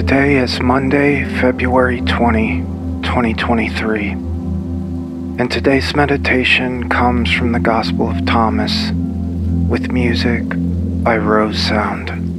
[0.00, 2.62] Today is Monday, February 20,
[3.02, 4.08] 2023.
[4.08, 8.92] And today's meditation comes from the Gospel of Thomas
[9.68, 10.44] with music
[11.04, 12.29] by Rose Sound.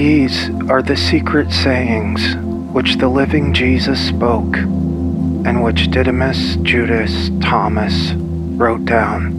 [0.00, 2.34] These are the secret sayings
[2.72, 8.12] which the living Jesus spoke, and which Didymus, Judas, Thomas
[8.56, 9.34] wrote down.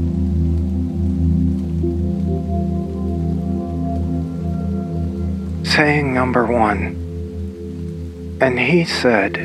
[5.66, 9.38] Saying number one And he said,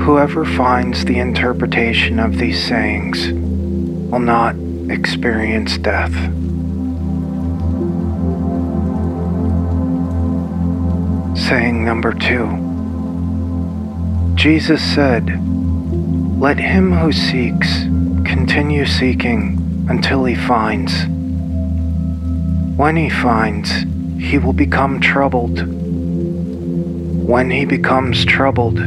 [0.00, 3.28] Whoever finds the interpretation of these sayings
[4.10, 4.56] will not
[4.90, 6.12] experience death.
[11.34, 12.72] Saying number two
[14.36, 15.40] Jesus said,
[16.40, 17.84] Let him who seeks
[18.24, 21.06] continue seeking until he finds.
[22.76, 23.84] When he finds,
[24.18, 25.60] he will become troubled.
[27.26, 28.78] When he becomes troubled,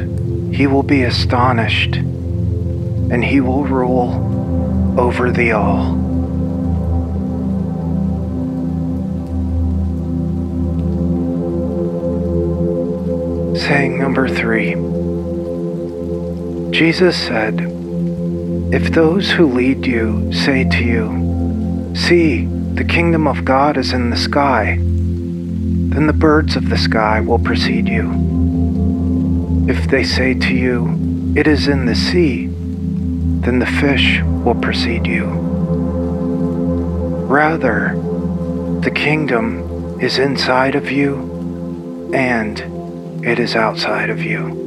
[0.54, 6.07] he will be astonished, and he will rule over the all.
[13.58, 14.76] Saying number three
[16.72, 17.60] Jesus said,
[18.72, 24.12] If those who lead you say to you, See, the kingdom of God is in
[24.12, 28.12] the sky, then the birds of the sky will precede you.
[29.68, 35.08] If they say to you, It is in the sea, then the fish will precede
[35.08, 35.26] you.
[37.26, 37.96] Rather,
[38.82, 42.77] the kingdom is inside of you and
[43.24, 44.66] it is outside of you.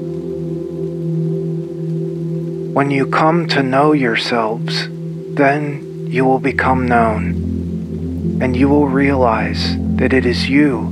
[2.72, 4.88] When you come to know yourselves,
[5.34, 10.83] then you will become known, and you will realize that it is you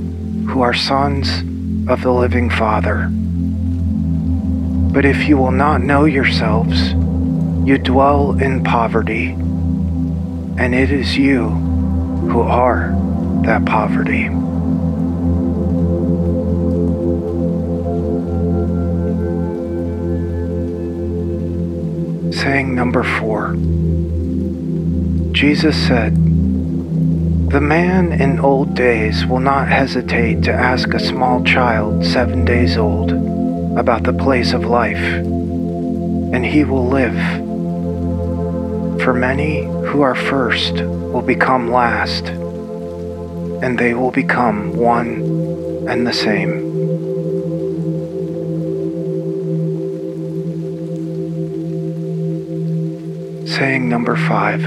[0.49, 1.29] who are sons
[1.89, 3.09] of the living Father.
[4.91, 6.93] But if you will not know yourselves,
[7.67, 12.95] you dwell in poverty, and it is you who are
[13.43, 14.29] that poverty.
[22.31, 23.55] Saying number four.
[25.33, 26.15] Jesus said,
[27.51, 32.77] The man in old days will not hesitate to ask a small child seven days
[32.77, 33.11] old
[33.77, 37.17] about the place of life, and he will live.
[39.01, 46.13] For many who are first will become last, and they will become one and the
[46.13, 46.68] same.
[53.59, 54.61] Saying number five.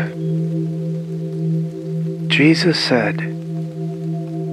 [2.29, 3.17] Jesus said,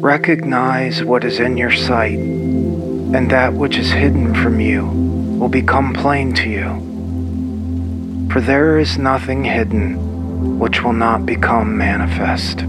[0.02, 5.94] Recognize what is in your sight, and that which is hidden from you will become
[5.94, 8.30] plain to you.
[8.32, 12.60] For there is nothing hidden which will not become manifest.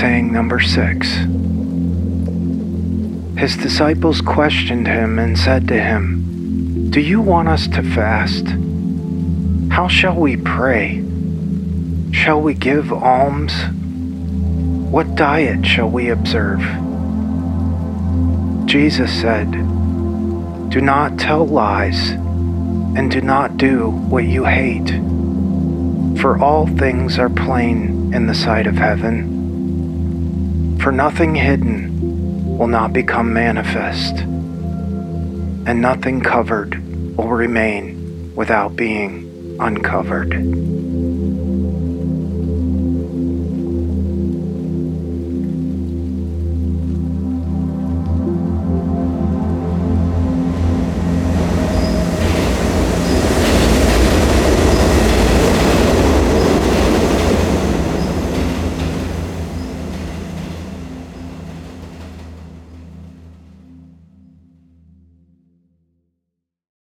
[0.00, 1.14] Saying number six.
[3.36, 8.46] His disciples questioned him and said to him, Do you want us to fast?
[9.72, 11.04] How shall we pray?
[12.12, 13.52] Shall we give alms?
[14.88, 16.60] What diet shall we observe?
[18.66, 19.50] Jesus said,
[20.70, 24.90] Do not tell lies, and do not do what you hate,
[26.20, 30.78] for all things are plain in the sight of heaven.
[30.80, 31.94] For nothing hidden
[32.58, 36.76] will not become manifest, and nothing covered
[37.16, 40.83] will remain without being uncovered.